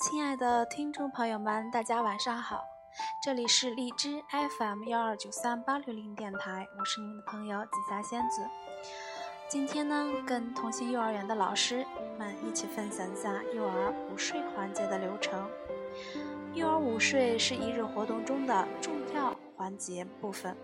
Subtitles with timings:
[0.00, 2.64] 亲爱的听众朋友们，大家晚上好，
[3.22, 4.22] 这里是荔枝
[4.58, 8.40] FM 幺二九三八六零电台，我是你们的朋友紫霞仙子。
[9.46, 11.84] 今天呢，跟同心幼儿园的老师
[12.18, 15.46] 们一起分享一下幼儿午睡环节的流程。
[16.54, 20.56] 幼儿午睡是一日活动中的重要环节部分。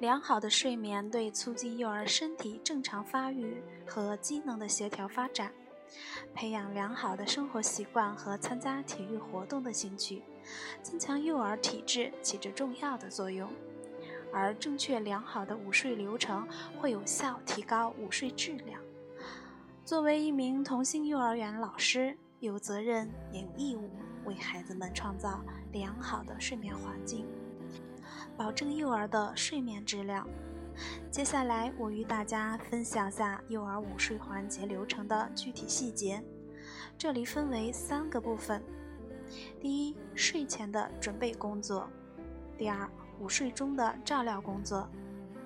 [0.00, 5.50] 良好的睡眠对促进幼儿身体正常发育和机能的协调发展。
[6.34, 10.22] 培养良好的生活习惯和参加体育活动的兴趣，
[10.82, 13.50] 增强幼儿体质起着重要的作用。
[14.32, 16.48] 而正确良好的午睡流程
[16.80, 18.80] 会有效提高午睡质量。
[19.84, 23.90] 作为一名童心幼儿园老师，有责任也有义务
[24.24, 27.26] 为孩子们创造良好的睡眠环境，
[28.36, 30.26] 保证幼儿的睡眠质量。
[31.10, 36.22] 接下来，我与大家分享下幼儿午睡环节流程的具体细节。
[36.96, 38.62] 这里分为三个部分：
[39.60, 41.88] 第一，睡前的准备工作；
[42.56, 42.88] 第二，
[43.20, 44.88] 午睡中的照料工作；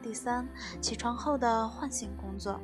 [0.02, 0.46] 第三，
[0.80, 2.60] 起床后的唤醒工作。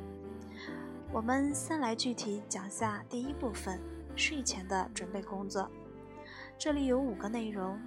[1.11, 3.79] 我们先来具体讲下第一部分：
[4.15, 5.69] 睡前的准备工作。
[6.57, 7.79] 这里有五个内容：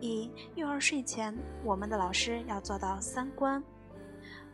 [0.00, 3.62] 一、幼儿睡前，我们的老师要做到三关。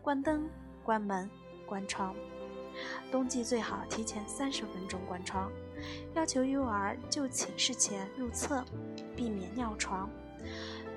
[0.02, 0.50] 关灯、
[0.82, 1.30] 关门、
[1.64, 2.12] 关窗。
[3.12, 5.48] 冬季最好提前三十分钟关窗。
[6.14, 8.64] 要求幼儿就寝室前入厕，
[9.14, 10.10] 避免尿床。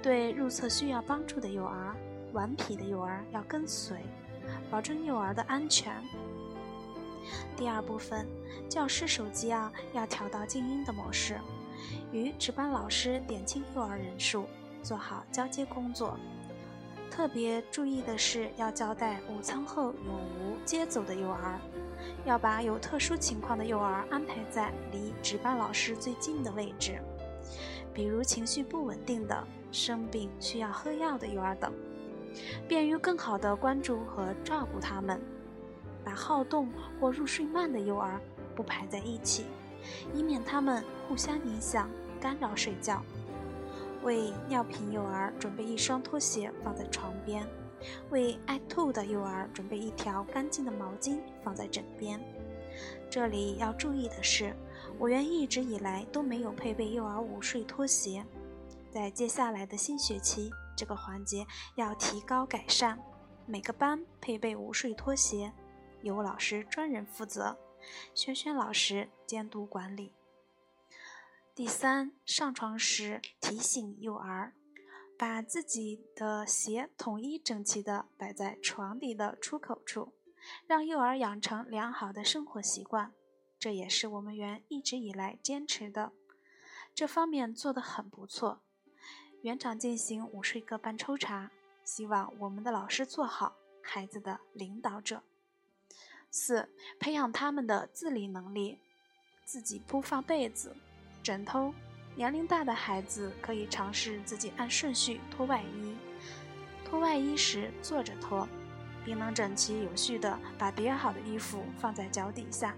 [0.02, 1.96] 对入厕需要帮助的幼儿、
[2.34, 3.98] 顽皮的幼儿要跟随，
[4.72, 5.94] 保证幼儿的安全。
[7.56, 8.28] 第二部分，
[8.68, 11.40] 教师手机啊要调到静音的模式，
[12.12, 14.46] 与值班老师点清幼儿人数，
[14.82, 16.18] 做好交接工作。
[17.10, 21.60] 特别注意的是，要交代午餐后有无接走的幼儿，
[22.26, 27.00] 要把有特殊情况的幼儿安排在离值班老师最近的位置，
[27.94, 31.72] 比如情绪不稳定的、生病需要喝药的幼儿等，
[32.68, 35.20] 便于更好的关注和照顾他们。
[36.04, 38.22] 把好动或入睡慢的幼儿
[38.56, 39.46] 不排在一起，
[40.14, 41.90] 以免他们互相影响，
[42.20, 43.02] 干扰睡觉。
[44.06, 47.44] 为尿频幼儿准备一双拖鞋放在床边，
[48.12, 52.20] 为爱吐的幼儿准备一条干净的毛巾放在枕边。
[53.10, 54.56] 这里要注意的是，
[55.00, 58.24] 我园一直以来都没有配备幼儿午睡拖鞋，
[58.92, 61.44] 在接下来的新学期，这个环节
[61.74, 63.00] 要提高改善。
[63.48, 65.52] 每个班配备午睡拖鞋，
[66.04, 67.58] 由老师专人负责，
[68.14, 70.12] 轩轩老师监督管理。
[71.56, 74.52] 第三，上床时提醒幼儿，
[75.18, 80.12] 把自己的鞋统一整齐地摆在床底的出口处，
[80.68, 83.14] 让幼儿养成良好的生活习惯。
[83.58, 86.12] 这也是我们园一直以来坚持的，
[86.94, 88.60] 这方面做得很不错。
[89.42, 91.52] 园长进行午睡各班抽查，
[91.86, 95.24] 希望我们的老师做好孩子的领导者。
[96.30, 96.68] 四，
[97.00, 98.80] 培养他们的自理能力，
[99.46, 100.76] 自己铺放被子。
[101.26, 101.74] 枕头，
[102.14, 105.96] 年龄大的孩子可以尝试自己按顺序脱外衣。
[106.86, 108.48] 脱外衣时坐着脱，
[109.04, 112.76] 并能整齐有序地把叠好的衣服放在脚底下。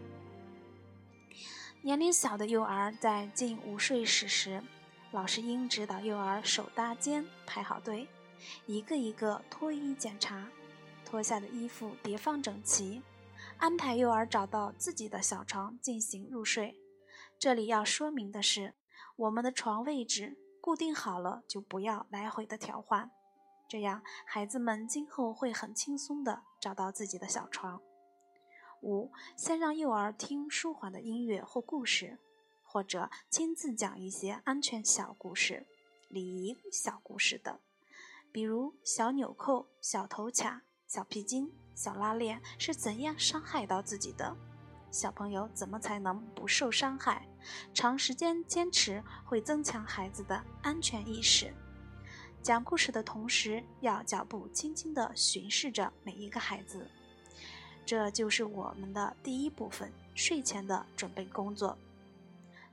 [1.81, 4.63] 年龄小的幼儿在进午睡室时，
[5.11, 8.07] 老师应指导幼儿手搭肩排好队，
[8.65, 10.47] 一个一个脱衣检查，
[11.03, 13.01] 脱下的衣服叠放整齐，
[13.57, 16.73] 安排幼儿找到自己的小床进行入睡。
[17.39, 18.73] 这里要说明的是，
[19.15, 23.11] 我们的床位置固定好了，就不要来回的调换，
[23.69, 27.79] 这样孩子们今后会很轻松的找到自己的小床。
[28.81, 32.17] 五，先让幼儿听舒缓的音乐或故事，
[32.63, 35.67] 或者亲自讲一些安全小故事、
[36.09, 37.59] 礼仪小故事等，
[38.31, 44.35] 比如小纽扣、小头卡、小皮筋、小拉链是怎样伤害到自己的。
[44.97, 47.27] 小朋友怎么才能不受伤害？
[47.71, 51.53] 长时间坚持会增强孩子的安全意识。
[52.41, 56.89] 讲故事的同时，要脚步轻轻地巡视着每一个孩子。
[57.85, 61.77] 这就是我们的第一部分睡前的准备工作。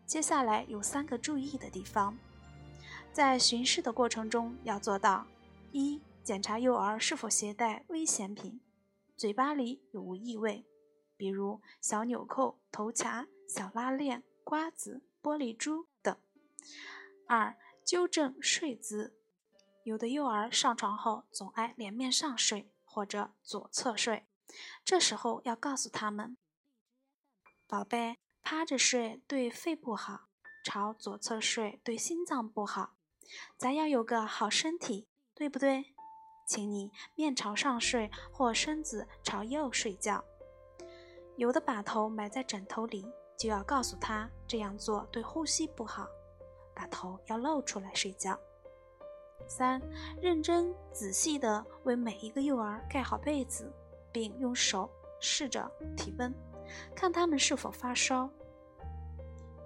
[0.06, 2.16] 接下来有三个注意的地方，
[3.12, 5.26] 在巡视的过程中要做到：
[5.72, 8.62] 一、检查幼儿是否携带危险品，
[9.14, 10.64] 嘴巴里有无异味。
[11.16, 16.16] 比如小纽扣、头卡、小拉链、瓜子、玻璃珠等。
[17.26, 19.16] 二、纠正睡姿，
[19.82, 24.26] 有的幼儿上床后总爱脸面上睡或者左侧睡，
[24.84, 26.36] 这时候要告诉他们：
[27.66, 30.28] 宝贝，趴着睡对肺不好，
[30.64, 32.96] 朝左侧睡对心脏不好。
[33.56, 35.94] 咱要有个好身体，对不对？
[36.46, 40.24] 请你面朝上睡，或身子朝右睡觉。
[41.36, 43.04] 有的把头埋在枕头里，
[43.36, 46.06] 就要告诉他这样做对呼吸不好，
[46.72, 48.38] 把头要露出来睡觉。
[49.48, 49.82] 三，
[50.22, 53.70] 认真仔细地为每一个幼儿盖好被子，
[54.12, 54.88] 并用手
[55.20, 56.32] 试着体温，
[56.94, 58.30] 看他们是否发烧。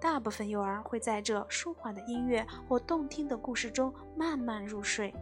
[0.01, 5.13] 大部分幼儿会在这舒缓的音乐或动听的故事中慢慢入睡，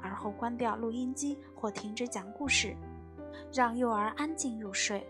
[0.00, 2.74] 而后关掉录音机或停止讲故事，
[3.52, 5.06] 让幼儿安静入睡。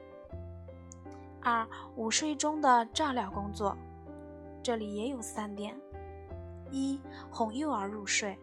[1.43, 1.67] 二，
[1.97, 3.77] 午睡中的照料工作，
[4.63, 5.75] 这里也有三点：
[6.71, 7.01] 一，
[7.31, 8.39] 哄幼儿入睡。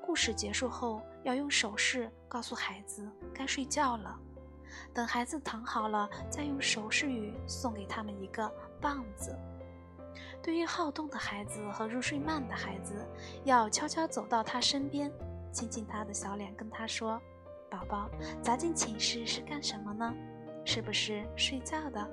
[0.00, 4.18] 故事结束后，要用手势告诉孩子该睡觉了。
[4.94, 8.50] 等孩子躺好了，再用手势语送给他们一个
[8.80, 9.38] 棒子。
[10.42, 13.06] 对于好动的孩子和入睡慢的孩子，
[13.44, 15.12] 要悄悄走到他身边，
[15.52, 17.20] 亲亲他的小脸，跟他说
[17.70, 18.10] ：“宝宝，
[18.42, 20.12] 砸进寝室是干什么呢？
[20.64, 22.10] 是不是睡觉的？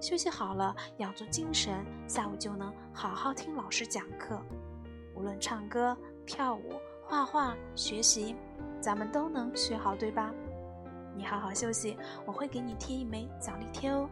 [0.00, 4.40] 休息好了，养足精神，下午就能好好听老师讲课。
[5.14, 5.96] 无论唱歌、
[6.26, 6.72] 跳舞。”
[7.10, 8.36] 画画、学习，
[8.82, 10.30] 咱们都能学好，对吧？
[11.16, 11.96] 你好好休息，
[12.26, 14.06] 我会给你贴一枚奖励贴哦。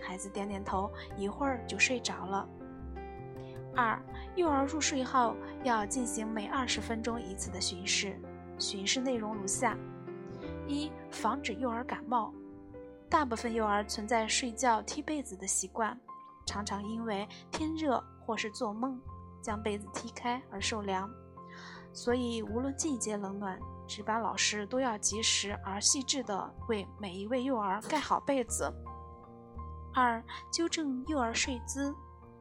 [0.00, 2.48] 孩子点点头，一会儿就睡着了。
[3.76, 4.02] 二、
[4.36, 8.18] 幼儿入睡后要进行每二十分钟一次的巡视，
[8.58, 9.76] 巡视内容如下：
[10.66, 12.32] 一、防止幼儿感冒。
[13.10, 15.98] 大部分幼儿存在睡觉踢被子的习惯，
[16.46, 19.00] 常常因为天热或是做梦，
[19.42, 21.08] 将被子踢开而受凉。
[21.92, 28.70] 所以，无论季节冷暖，值班老师都要及时而细致地为每一位幼儿盖好被子。
[29.94, 30.22] 二、
[30.52, 31.94] 纠正幼儿睡姿。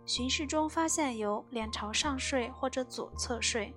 [0.06, 3.76] 巡视中发现有脸朝上睡或者左侧睡，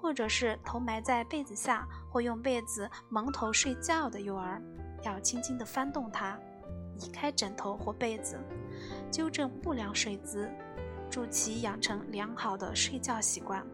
[0.00, 4.60] 或者是头埋在被子下或用被子蒙头睡觉的幼儿，
[5.02, 6.38] 要轻轻地翻动它，
[6.96, 8.38] 移开枕头或被子，
[9.10, 10.48] 纠正不良睡姿，
[11.10, 13.64] 助其养成良好的睡觉习惯。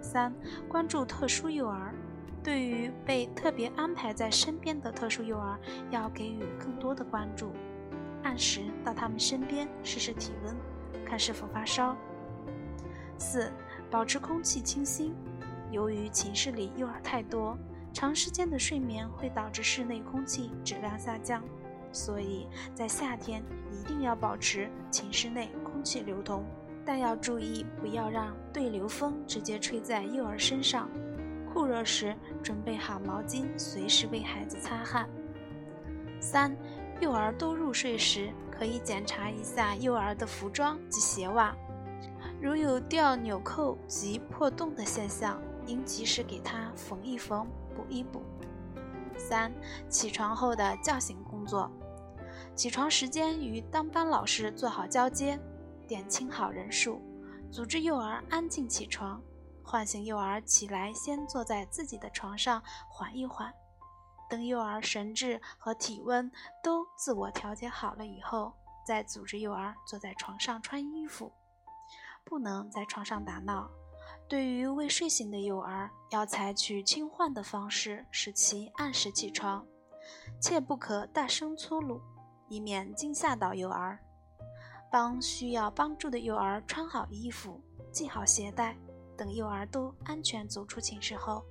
[0.00, 0.32] 三、
[0.68, 1.94] 关注特殊幼儿，
[2.42, 5.58] 对于被特别安排在身边的特殊幼儿，
[5.90, 7.52] 要给予更多的关注，
[8.24, 10.56] 按时到他们身边试试体温，
[11.06, 11.96] 看是否发烧。
[13.16, 13.52] 四、
[13.90, 15.14] 保持空气清新，
[15.70, 17.56] 由于寝室里幼儿太多，
[17.92, 21.42] 长时间的睡眠会导致室内空气质量下降，
[21.92, 26.44] 所以在夏天一定要保持寝室内空气流通。
[26.84, 30.88] 但要注意，不要让对流风直接吹在幼儿身上。
[31.52, 35.08] 酷热时，准备好毛巾，随时为孩子擦汗。
[36.18, 36.56] 三、
[37.00, 41.54] 幼儿都入睡时，可以检查一下幼儿的服装及鞋袜，
[42.40, 48.22] 如有掉纽扣及破洞的现象，应及时给他缝一缝、补一补。
[49.16, 49.52] 三、
[49.88, 51.70] 起床后的叫醒工作，
[52.54, 55.38] 起床时间与当班老师做好交接。
[55.88, 57.02] 点清好人数，
[57.50, 59.20] 组织幼儿安静起床，
[59.62, 63.52] 唤醒幼儿起来，先坐在自己的床上缓一缓。
[64.30, 66.30] 等幼儿神志和体温
[66.62, 68.54] 都自我调节好了以后，
[68.86, 71.30] 再组织幼儿坐在床上穿衣服，
[72.24, 73.68] 不能在床上打闹。
[74.32, 79.62] 对于未睡醒的幼儿，要采取轻唤的方式，使其按时起床，
[80.40, 82.00] 切不可大声粗鲁，
[82.48, 83.98] 以免惊吓到幼儿。
[84.90, 87.60] 帮需要帮助的幼儿穿好衣服，
[87.92, 88.74] 系好鞋带，
[89.18, 91.44] 等幼儿都安全走出寝室后，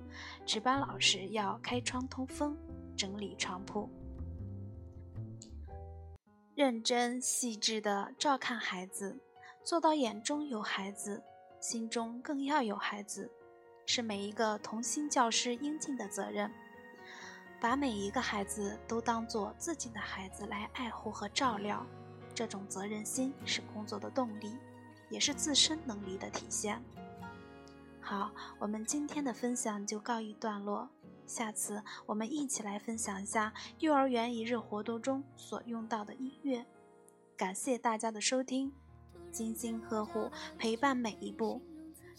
[0.44, 2.58] 值班老师要开窗通风，
[2.96, 3.88] 整理床铺，
[6.56, 9.20] 认真细致地照看孩子，
[9.62, 11.22] 做到眼中有孩子，
[11.62, 13.30] 心中更要有孩子，
[13.86, 16.50] 是每一个童心教师应尽的责任。
[17.60, 21.86] 把每一个孩子都当做自己的孩子来爱护和照料。
[22.34, 24.56] 这种责任心是工作的动力，
[25.08, 26.82] 也是自身能力的体现。
[28.00, 30.90] 好，我们今天的分享就告一段落，
[31.28, 36.66] 下次我们一起来分享一下幼儿园一日活动中所用到的音乐。
[37.36, 38.72] 感谢大家的收听，
[39.32, 41.60] 精心呵护，陪伴每一步。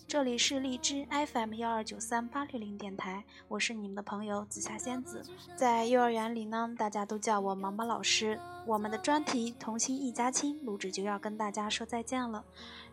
[0.05, 5.23] 这里是荔枝 FM 幺二九三八六零电台，我是你们的朋友紫霞仙子。
[5.55, 8.37] 在幼儿园里呢，大家都叫我毛毛老师。
[8.65, 12.43] 我们的专题《童心一家亲》录制就要跟大家说再见了。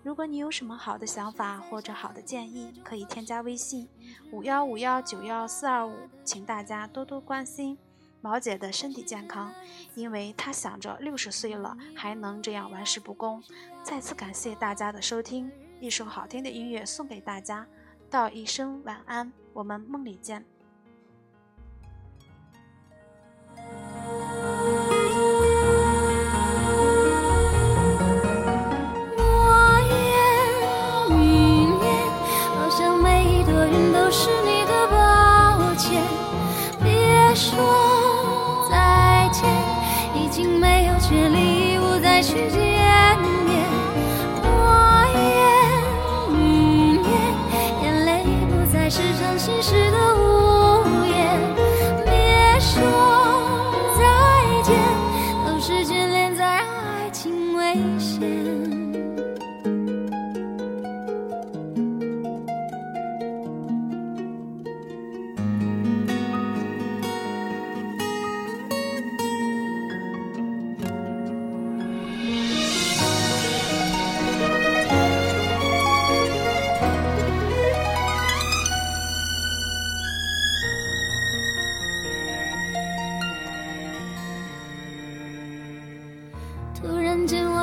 [0.02, 3.88] 如果你有什么好的想法或者好的建议，可以添加微信
[4.30, 7.76] 五幺五幺九幺四二五，请大家多多关心。
[8.20, 9.52] 毛姐的身体健康，
[9.94, 13.42] 因为她想着六十岁了还能这样玩世不恭。
[13.82, 15.50] 再次感谢大家的收听，
[15.80, 17.66] 一首好听的音乐送给大家，
[18.10, 20.44] 道一声晚安，我们梦里见。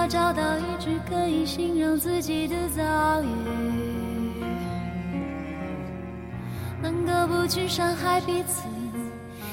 [0.07, 3.27] 找到一句可以形容自己的遭遇，
[6.81, 8.63] 能够不去伤害彼此，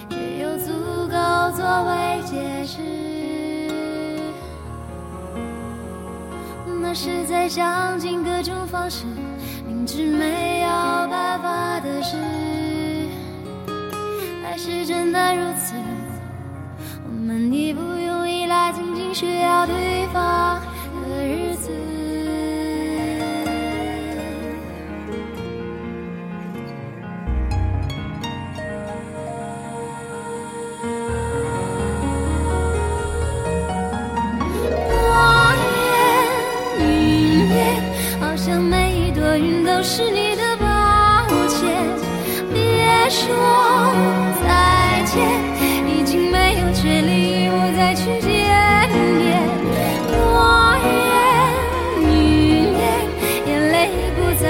[0.08, 0.72] 却又足
[1.08, 2.80] 够作为解释。
[6.80, 9.06] 那是在想尽各种方式，
[9.66, 10.68] 明知没有
[11.08, 12.16] 办法的事，
[14.44, 15.74] 还是真的如此。
[17.06, 19.74] 我们已不用依赖，仅仅需要对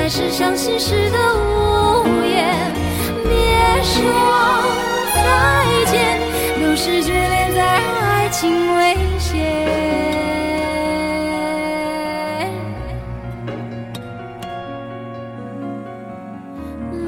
[0.05, 2.45] 不再是伤心时的无言。
[3.25, 4.05] 别说
[5.15, 6.21] 再见，
[6.61, 9.33] 都是眷恋在爱情危险。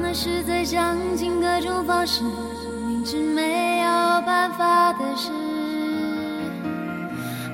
[0.01, 2.23] 那是在想尽各种方式。
[2.87, 3.85] 明知没有
[4.25, 5.29] 办法的事，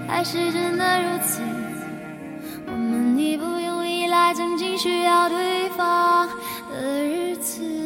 [0.07, 1.41] 还是真的如此？
[4.33, 6.27] 曾经需要对方
[6.71, 7.82] 的日子。